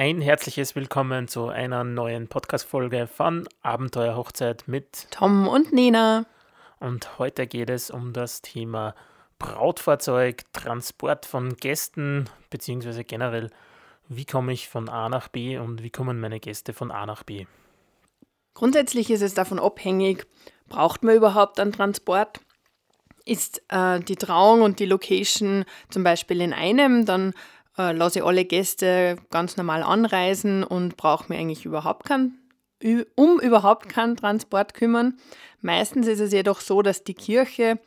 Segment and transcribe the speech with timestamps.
[0.00, 6.24] Ein herzliches Willkommen zu einer neuen Podcast-Folge von Abenteuerhochzeit mit Tom und Nina.
[6.78, 8.94] Und heute geht es um das Thema
[9.40, 13.50] Brautfahrzeug, Transport von Gästen, beziehungsweise generell,
[14.08, 17.24] wie komme ich von A nach B und wie kommen meine Gäste von A nach
[17.24, 17.46] B.
[18.54, 20.28] Grundsätzlich ist es davon abhängig,
[20.68, 22.38] braucht man überhaupt einen Transport?
[23.24, 27.34] Ist äh, die Trauung und die Location zum Beispiel in einem, dann
[27.78, 32.38] äh, lasse ich alle Gäste ganz normal anreisen und brauche mir eigentlich überhaupt keinen,
[33.14, 35.18] um überhaupt keinen Transport kümmern.
[35.60, 37.78] Meistens ist es jedoch so, dass die Kirche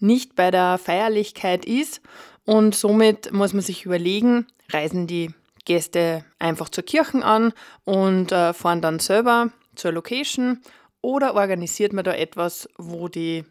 [0.00, 2.00] nicht bei der Feierlichkeit ist
[2.44, 5.30] und somit muss man sich überlegen, reisen die
[5.64, 7.52] Gäste einfach zur Kirche an
[7.84, 10.60] und äh, fahren dann selber zur Location
[11.00, 13.44] oder organisiert man da etwas, wo die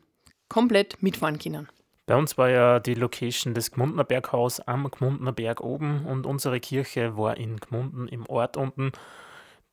[0.50, 1.70] komplett mitfahren können?
[2.06, 6.60] Bei uns war ja die Location des Gmundner Berghaus am Gmundner Berg oben und unsere
[6.60, 8.92] Kirche war in Gmunden im Ort unten.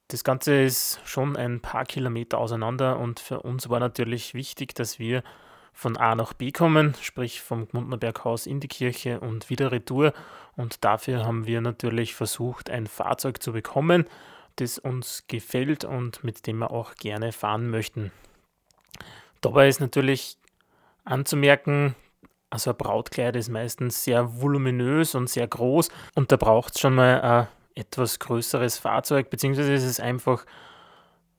[0.07, 5.01] Das Ganze ist schon ein paar Kilometer auseinander und für uns war natürlich wichtig, dass
[5.01, 5.25] wir
[5.73, 10.13] von A nach B kommen, sprich vom Gmundner Berghaus in die Kirche und wieder retour.
[10.57, 14.05] Und dafür haben wir natürlich versucht, ein Fahrzeug zu bekommen,
[14.57, 18.13] das uns gefällt und mit dem wir auch gerne fahren möchten.
[19.41, 20.37] Dabei ist natürlich
[21.05, 21.95] anzumerken,
[22.51, 26.97] also ein Brautkleid ist meistens sehr voluminös und sehr groß und da braucht es schon
[26.97, 30.45] mal ein etwas größeres Fahrzeug, beziehungsweise ist es einfach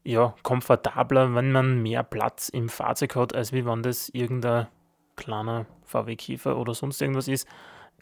[0.04, 4.68] ja, komfortabler, wenn man mehr Platz im Fahrzeug hat, als wie wenn das irgendein
[5.16, 7.48] kleiner VW Käfer oder sonst irgendwas ist.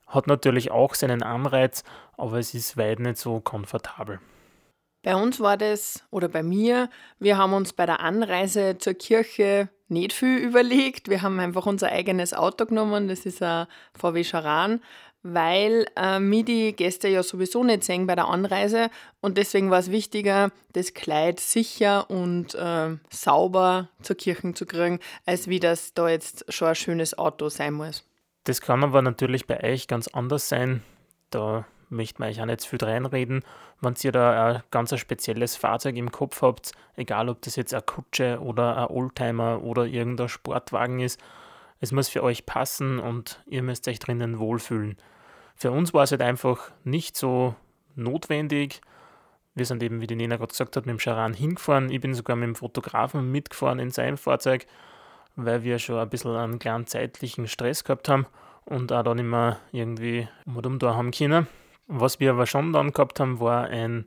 [0.07, 1.83] Hat natürlich auch seinen Anreiz,
[2.17, 4.19] aber es ist weit nicht so komfortabel.
[5.03, 9.69] Bei uns war das, oder bei mir, wir haben uns bei der Anreise zur Kirche
[9.88, 11.09] nicht viel überlegt.
[11.09, 14.81] Wir haben einfach unser eigenes Auto genommen, das ist ein VW Charan,
[15.23, 18.89] weil äh, mir die Gäste ja sowieso nicht sehen bei der Anreise
[19.22, 25.00] und deswegen war es wichtiger, das Kleid sicher und äh, sauber zur Kirche zu kriegen,
[25.25, 28.06] als wie das da jetzt schon ein schönes Auto sein muss.
[28.46, 30.81] Das kann aber natürlich bei euch ganz anders sein.
[31.29, 33.44] Da möchte man euch auch nicht viel reinreden.
[33.81, 37.83] Wenn ihr da ein ganz spezielles Fahrzeug im Kopf habt, egal ob das jetzt eine
[37.83, 41.19] Kutsche oder ein Oldtimer oder irgendein Sportwagen ist,
[41.79, 44.97] es muss für euch passen und ihr müsst euch drinnen wohlfühlen.
[45.55, 47.55] Für uns war es halt einfach nicht so
[47.95, 48.81] notwendig.
[49.55, 51.89] Wir sind eben, wie die Nena gerade gesagt hat, mit dem Charan hingefahren.
[51.89, 54.66] Ich bin sogar mit dem Fotografen mitgefahren in seinem Fahrzeug,
[55.35, 58.25] weil wir schon ein bisschen einen kleinen zeitlichen Stress gehabt haben
[58.66, 61.47] und auch dann immer irgendwie um da haben können.
[61.91, 64.05] Was wir aber schon dann gehabt haben, war ein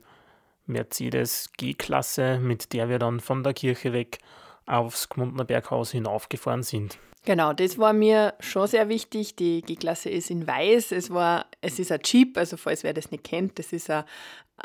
[0.65, 4.19] Mercedes G-Klasse, mit der wir dann von der Kirche weg
[4.65, 6.97] aufs Gmundner Berghaus hinaufgefahren sind.
[7.25, 9.35] Genau, das war mir schon sehr wichtig.
[9.35, 10.93] Die G-Klasse ist in weiß.
[10.93, 14.05] Es, war, es ist ein Jeep, also falls wer das nicht kennt, das ist ein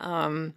[0.00, 0.54] ähm,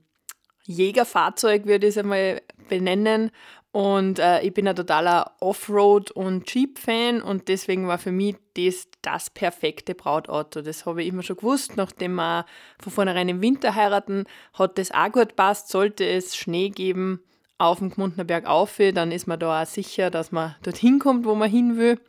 [0.66, 3.30] Jägerfahrzeug, würde ich es einmal benennen.
[3.72, 8.88] Und äh, ich bin ein totaler Offroad- und Jeep-Fan und deswegen war für mich das
[9.02, 10.62] das perfekte Brautauto.
[10.62, 11.78] Das habe ich immer schon gewusst.
[11.78, 12.46] Nachdem wir
[12.82, 15.70] von vornherein im Winter heiraten, hat das auch gut passt.
[15.70, 17.22] Sollte es Schnee geben
[17.58, 21.26] auf dem Gmundner Berg auf, dann ist man da auch sicher, dass man dorthin kommt,
[21.26, 22.00] wo man hin will.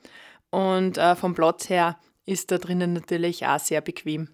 [0.51, 4.31] Und äh, vom Platz her ist da drinnen natürlich auch sehr bequem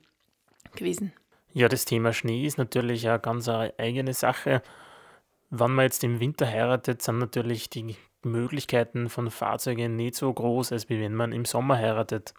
[0.76, 1.12] gewesen.
[1.52, 4.62] Ja, das Thema Schnee ist natürlich eine ganz eigene Sache.
[5.50, 10.72] Wenn man jetzt im Winter heiratet, sind natürlich die Möglichkeiten von Fahrzeugen nicht so groß,
[10.72, 12.34] als wenn man im Sommer heiratet.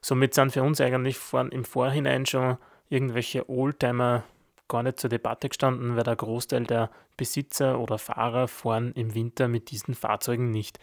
[0.00, 2.58] Somit sind für uns eigentlich im Vorhinein schon
[2.88, 4.24] irgendwelche Oldtimer
[4.66, 9.46] gar nicht zur Debatte gestanden, weil der Großteil der Besitzer oder Fahrer fahren im Winter
[9.46, 10.78] mit diesen Fahrzeugen nicht.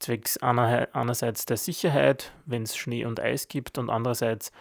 [0.00, 4.52] Zwecks einerseits der Sicherheit, wenn es Schnee und Eis gibt, und andererseits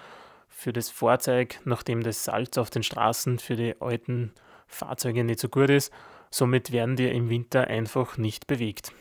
[0.48, 4.32] für das Fahrzeug, nachdem das Salz auf den Straßen für die alten
[4.68, 5.92] Fahrzeuge nicht so gut ist,
[6.32, 8.92] Somit werden die im Winter einfach nicht bewegt.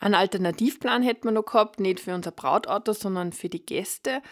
[0.00, 4.22] Einen Alternativplan hätten wir noch gehabt, nicht für unser Brautauto, sondern für die Gäste.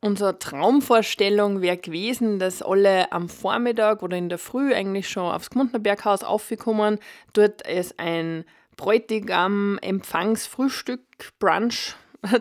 [0.00, 5.50] Unsere Traumvorstellung wäre gewesen, dass alle am Vormittag oder in der Früh eigentlich schon aufs
[5.50, 6.98] Gmundner Berghaus aufgekommen.
[7.32, 8.44] Dort es ein
[8.76, 11.02] Bräutigam Empfangsfrühstück
[11.38, 11.96] Brunch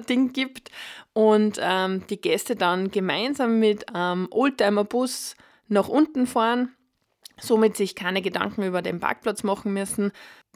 [0.08, 0.72] Ding gibt
[1.14, 5.36] und ähm, die Gäste dann gemeinsam mit einem Oldtimer-Bus
[5.68, 6.74] nach unten fahren
[7.42, 10.12] somit sich keine Gedanken über den Parkplatz machen müssen.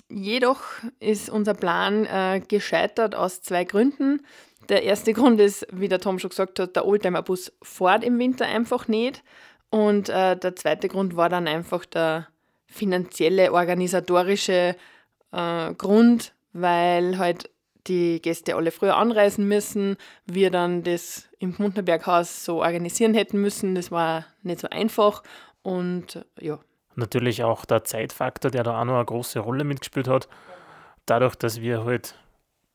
[0.10, 0.62] Jedoch
[1.00, 4.26] ist unser Plan äh, gescheitert aus zwei Gründen.
[4.70, 8.46] Der erste Grund ist, wie der Tom schon gesagt hat, der Oldtimer-Bus fährt im Winter
[8.46, 9.24] einfach nicht.
[9.70, 12.28] Und äh, der zweite Grund war dann einfach der
[12.68, 14.76] finanzielle, organisatorische
[15.32, 17.50] äh, Grund, weil halt
[17.88, 23.76] die Gäste alle früher anreisen müssen, wir dann das im Mundnerberghaus so organisieren hätten müssen.
[23.76, 25.24] Das war nicht so einfach
[25.64, 26.60] Und ja.
[26.96, 30.28] Natürlich auch der Zeitfaktor, der da auch noch eine große Rolle mitgespielt hat.
[31.06, 32.16] Dadurch, dass wir halt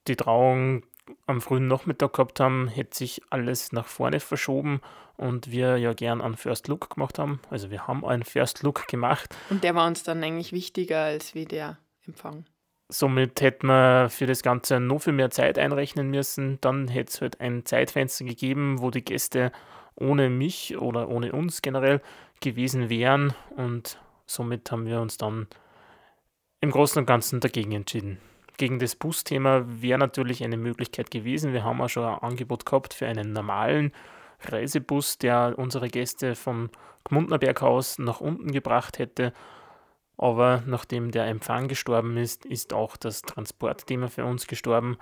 [0.06, 0.85] die Trauung
[1.26, 4.81] am frühen Nachmittag gehabt haben, hätte sich alles nach vorne verschoben
[5.17, 7.41] und wir ja gern einen First Look gemacht haben.
[7.50, 9.35] Also wir haben einen First Look gemacht.
[9.50, 12.44] Und der war uns dann eigentlich wichtiger als wie der Empfang.
[12.91, 16.59] Somit hätten wir für das Ganze noch viel mehr Zeit einrechnen müssen.
[16.62, 19.53] Dann hätte es halt ein Zeitfenster gegeben, wo die Gäste
[19.94, 22.00] ohne mich oder ohne uns generell
[22.41, 23.35] gewesen wären.
[23.56, 25.48] Und somit haben wir uns dann
[26.60, 28.19] im Großen und Ganzen dagegen entschieden.
[28.56, 31.52] Gegen das Busthema wäre natürlich eine Möglichkeit gewesen.
[31.52, 33.92] Wir haben auch schon ein Angebot gehabt für einen normalen
[34.40, 36.70] Reisebus, der unsere Gäste vom
[37.04, 39.32] Gmundner Berghaus nach unten gebracht hätte.
[40.16, 44.98] Aber nachdem der Empfang gestorben ist, ist auch das Transportthema für uns gestorben.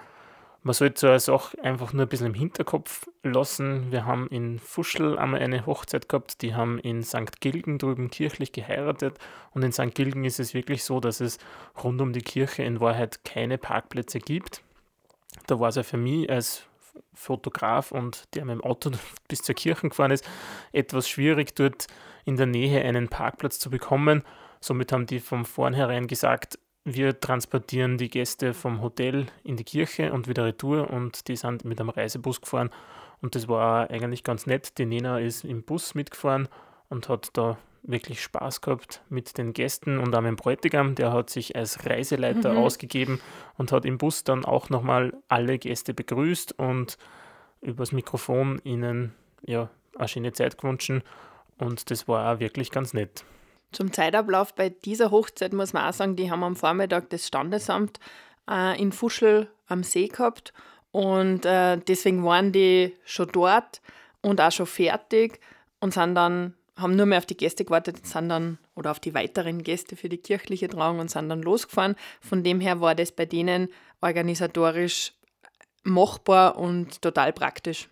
[0.67, 3.93] Man sollte so eine Sache einfach nur ein bisschen im Hinterkopf lassen.
[3.93, 7.41] Wir haben in Fuschel einmal eine Hochzeit gehabt, die haben in St.
[7.41, 9.17] Gilgen drüben kirchlich geheiratet.
[9.55, 9.95] Und in St.
[9.95, 11.39] Gilgen ist es wirklich so, dass es
[11.85, 14.61] rund um die Kirche in Wahrheit keine Parkplätze gibt.
[15.47, 16.65] Da war es ja für mich als
[17.15, 18.91] Fotograf und der mit dem Auto
[19.29, 20.29] bis zur Kirche gefahren ist,
[20.73, 21.87] etwas schwierig, dort
[22.25, 24.25] in der Nähe einen Parkplatz zu bekommen.
[24.61, 30.13] Somit haben die von vornherein gesagt, wir transportieren die Gäste vom Hotel in die Kirche
[30.13, 32.71] und wieder retour und die sind mit einem Reisebus gefahren
[33.21, 34.79] und das war eigentlich ganz nett.
[34.79, 36.49] Die Nena ist im Bus mitgefahren
[36.89, 41.13] und hat da wirklich Spaß gehabt mit den Gästen und auch mit dem Bräutigam, der
[41.13, 42.59] hat sich als Reiseleiter mhm.
[42.59, 43.21] ausgegeben
[43.59, 46.99] und hat im Bus dann auch nochmal alle Gäste begrüßt und
[47.63, 49.13] übers Mikrofon ihnen
[49.45, 50.93] ja eine schöne Zeit gewünscht
[51.59, 53.25] und das war auch wirklich ganz nett.
[53.77, 58.01] Zum Zeitablauf bei dieser Hochzeit muss man auch sagen, die haben am Vormittag das Standesamt
[58.51, 60.55] äh, in Fuschel am See gehabt
[60.93, 63.83] und äh, deswegen waren die schon dort
[64.23, 65.41] und auch schon fertig
[65.79, 69.13] und sind dann haben nur mehr auf die Gäste gewartet, sind dann oder auf die
[69.13, 71.97] weiteren Gäste für die kirchliche Trauung und sind dann losgefahren.
[72.23, 73.69] Von dem her war das bei denen
[74.01, 75.13] organisatorisch
[75.83, 77.91] machbar und total praktisch.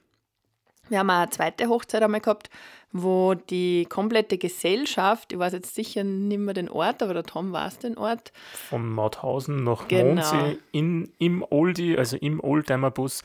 [0.89, 2.51] Wir haben auch eine zweite Hochzeit einmal gehabt,
[2.93, 7.53] wo die komplette Gesellschaft, ich weiß jetzt sicher nicht mehr den Ort, aber der Tom
[7.53, 8.33] weiß den Ort.
[8.69, 10.15] Von Mauthausen nach genau.
[10.15, 13.23] Mondsee in, im Oldie, also im Oldtimer-Bus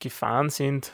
[0.00, 0.92] gefahren sind.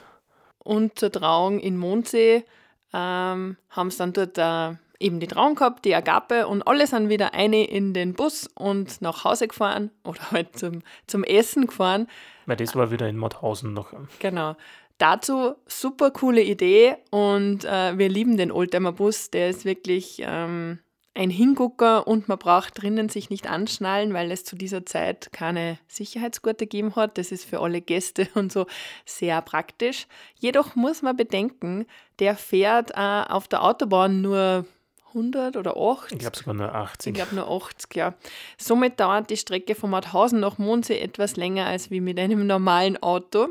[0.59, 2.45] Und zur Trauung in Mondsee
[2.93, 7.09] ähm, haben sie dann dort äh, eben die Trauung gehabt, die Agape und alle sind
[7.09, 12.09] wieder eine in den Bus und nach Hause gefahren oder halt zum, zum Essen gefahren.
[12.47, 13.93] Weil das war wieder in Mauthausen noch.
[14.19, 14.57] Genau.
[14.99, 19.31] Dazu super coole Idee und äh, wir lieben den Oldtimer Bus.
[19.31, 20.79] Der ist wirklich ähm,
[21.15, 25.79] ein Hingucker und man braucht drinnen sich nicht anschnallen, weil es zu dieser Zeit keine
[25.89, 27.19] Sicherheitsgurte gegeben hat.
[27.19, 28.67] Das ist für alle Gäste und so
[29.05, 30.07] sehr praktisch.
[30.39, 31.87] Jedoch muss man bedenken,
[32.19, 34.65] der fährt äh, auf der Autobahn nur
[35.09, 36.13] 100 oder 80.
[36.13, 37.07] Ich glaube sogar nur 80.
[37.07, 38.15] Ich glaube nur 80, ja.
[38.59, 43.01] Somit dauert die Strecke von Mauthausen nach Mondsee etwas länger als wie mit einem normalen
[43.01, 43.49] Auto.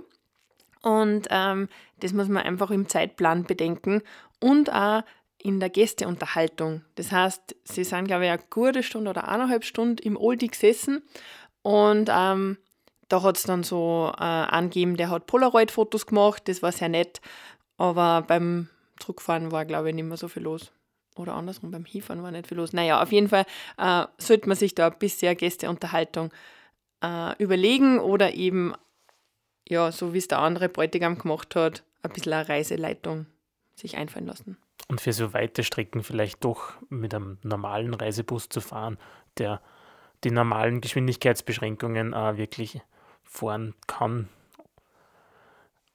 [0.84, 1.70] Und ähm,
[2.02, 4.04] das muss man einfach im Zeitplan bedenken
[4.40, 5.04] und auch
[5.38, 6.84] in der Gästeunterhaltung.
[6.96, 11.02] Das heißt, sie sind, glaube ich, eine gute Stunde oder eineinhalb Stunden im Oldie gesessen
[11.64, 12.58] und ähm,
[13.10, 17.22] da hat es dann so äh, angegeben, der hat Polaroid-Fotos gemacht, das war sehr nett,
[17.78, 18.70] aber beim
[19.00, 20.72] Zurückfahren war, glaube ich, nicht mehr so viel los.
[21.16, 22.74] Oder andersrum, beim Hinfahren war nicht viel los.
[22.74, 23.46] Naja, auf jeden Fall
[23.78, 26.32] äh, sollte man sich da ein bisschen Gästeunterhaltung
[27.04, 28.74] äh, überlegen oder eben
[29.68, 33.26] ja, so wie es der andere Bräutigam gemacht hat, ein bisschen eine Reiseleitung
[33.76, 34.58] sich einfallen lassen.
[34.88, 38.98] Und für so weite Strecken vielleicht doch mit einem normalen Reisebus zu fahren,
[39.38, 39.62] der
[40.24, 42.82] die normalen Geschwindigkeitsbeschränkungen auch wirklich
[43.24, 44.30] fahren kann.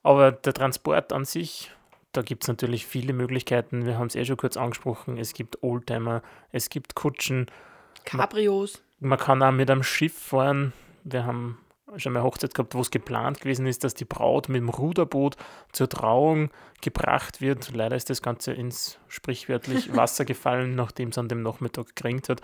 [0.03, 1.71] Aber der Transport an sich,
[2.13, 3.85] da gibt es natürlich viele Möglichkeiten.
[3.85, 5.19] Wir haben es eh schon kurz angesprochen.
[5.19, 7.47] Es gibt Oldtimer, es gibt Kutschen.
[8.05, 8.83] Cabrios.
[9.01, 10.73] Man, man kann auch mit einem Schiff fahren.
[11.05, 11.59] Wir haben
[11.97, 15.37] schon mal Hochzeit gehabt, wo es geplant gewesen ist, dass die Braut mit dem Ruderboot
[15.73, 16.51] zur Trauung
[16.83, 17.73] gebracht wird.
[17.73, 22.41] Leider ist das Ganze ins sprichwörtlich Wasser gefallen, nachdem es an dem Nachmittag geringt hat.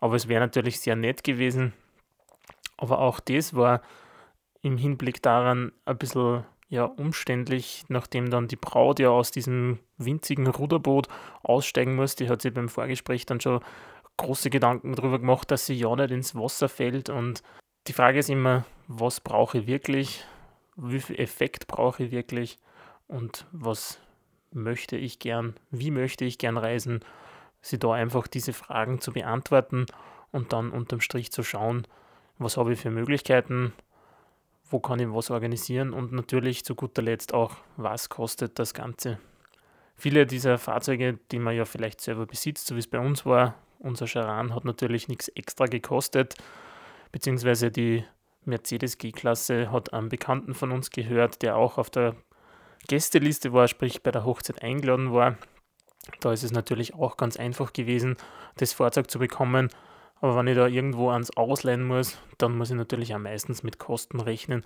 [0.00, 1.72] Aber es wäre natürlich sehr nett gewesen.
[2.76, 3.82] Aber auch das war
[4.62, 10.46] im Hinblick daran ein bisschen ja, umständlich, nachdem dann die Braut ja aus diesem winzigen
[10.46, 11.06] Ruderboot
[11.42, 12.16] aussteigen muss.
[12.16, 13.60] Die hat sich beim Vorgespräch dann schon
[14.16, 17.42] große Gedanken darüber gemacht, dass sie ja nicht ins Wasser fällt und
[17.88, 18.64] die Frage ist immer,
[18.98, 20.24] was brauche ich wirklich,
[20.76, 22.58] wie viel Effekt brauche ich wirklich
[23.08, 23.98] und was
[24.52, 27.00] möchte ich gern, wie möchte ich gern reisen,
[27.62, 29.86] sie da einfach diese Fragen zu beantworten
[30.30, 31.86] und dann unterm Strich zu schauen,
[32.38, 33.72] was habe ich für Möglichkeiten,
[34.68, 39.18] wo kann ich was organisieren und natürlich zu guter Letzt auch, was kostet das Ganze.
[39.96, 43.54] Viele dieser Fahrzeuge, die man ja vielleicht selber besitzt, so wie es bei uns war,
[43.78, 46.34] unser Charan hat natürlich nichts extra gekostet,
[47.10, 48.04] beziehungsweise die
[48.44, 52.16] Mercedes G-Klasse hat einen Bekannten von uns gehört, der auch auf der
[52.88, 55.36] Gästeliste war, sprich bei der Hochzeit eingeladen war.
[56.20, 58.16] Da ist es natürlich auch ganz einfach gewesen,
[58.56, 59.68] das Fahrzeug zu bekommen.
[60.20, 63.78] Aber wenn ich da irgendwo ans ausleihen muss, dann muss ich natürlich auch meistens mit
[63.78, 64.64] Kosten rechnen,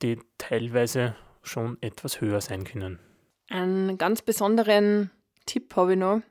[0.00, 2.98] die teilweise schon etwas höher sein können.
[3.48, 5.10] Einen ganz besonderen
[5.46, 6.22] Tipp habe ich noch.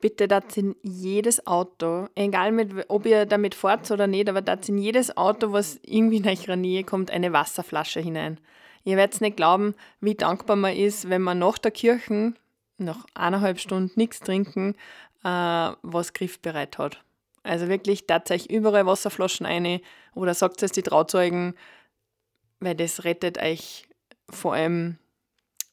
[0.00, 4.68] Bitte das in jedes Auto, egal mit, ob ihr damit fahrt oder nicht, aber das
[4.68, 8.38] in jedes Auto, was irgendwie in eurer Nähe kommt, eine Wasserflasche hinein.
[8.84, 12.34] Ihr werdet nicht glauben, wie dankbar man ist, wenn man nach der Kirche,
[12.78, 14.74] nach eineinhalb Stunden nichts trinken,
[15.24, 17.02] äh, was griffbereit hat.
[17.42, 19.80] Also wirklich, euch überall Wasserflaschen ein
[20.14, 21.54] oder sagt es die Trauzeugen,
[22.60, 23.88] weil das rettet euch
[24.28, 24.98] vor allem,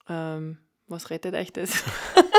[0.07, 1.83] ähm, was rettet euch das?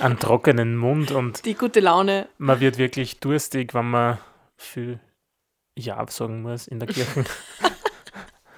[0.00, 2.28] Einen trockenen Mund und die gute Laune.
[2.38, 4.18] Man wird wirklich durstig, wenn man
[4.56, 4.98] viel
[5.76, 7.24] Ja sagen muss in der Kirche.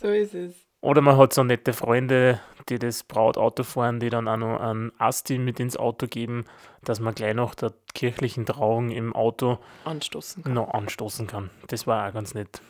[0.00, 0.66] so ist es.
[0.80, 4.92] Oder man hat so nette Freunde, die das Brautauto fahren, die dann auch noch einen
[4.98, 6.44] Asti mit ins Auto geben,
[6.84, 10.54] dass man gleich nach der kirchlichen Trauung im Auto anstoßen kann.
[10.54, 11.50] noch anstoßen kann.
[11.68, 12.60] Das war auch ganz nett.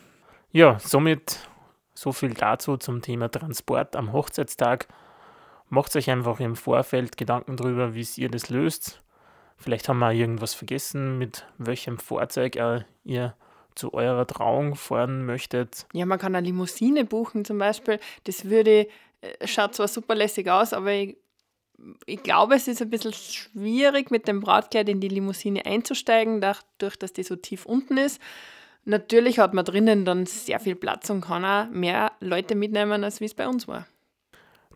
[0.51, 1.39] Ja, somit
[1.93, 4.87] so viel dazu zum Thema Transport am Hochzeitstag.
[5.69, 9.01] Macht euch einfach im Vorfeld Gedanken darüber, wie ihr das löst.
[9.57, 12.57] Vielleicht haben wir irgendwas vergessen, mit welchem Fahrzeug
[13.03, 13.35] ihr
[13.75, 15.85] zu eurer Trauung fahren möchtet.
[15.93, 17.99] Ja, man kann eine Limousine buchen zum Beispiel.
[18.25, 18.87] Das würde,
[19.21, 21.17] äh, schaut zwar super lässig aus, aber ich,
[22.05, 26.97] ich glaube, es ist ein bisschen schwierig, mit dem Brautkleid in die Limousine einzusteigen, dadurch,
[26.97, 28.21] dass die so tief unten ist.
[28.85, 33.19] Natürlich hat man drinnen dann sehr viel Platz und kann auch mehr Leute mitnehmen, als
[33.19, 33.85] wie es bei uns war.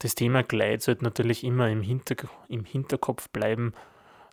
[0.01, 2.15] Das Thema Kleid sollte natürlich immer im, Hinter
[2.48, 3.74] im Hinterkopf bleiben,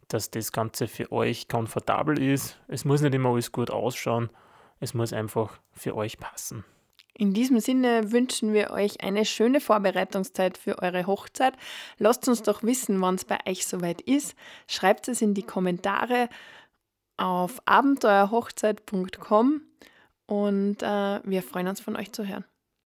[0.09, 2.59] dass das Ganze für euch komfortabel ist.
[2.69, 4.31] Es muss nicht immer alles gut ausschauen,
[4.81, 6.65] es muss einfach für euch passen.
[7.13, 11.53] In diesem Sinne wünschen wir euch eine schöne Vorbereitungszeit für eure Hochzeit.
[11.99, 14.37] Lasst uns doch wissen, wann es bei euch soweit ist.
[14.69, 16.31] Schreibt es in die Kommentare
[17.19, 19.61] auf abenteuerhochzeit.com
[20.25, 22.47] und äh, wir freuen uns von euch zu hören.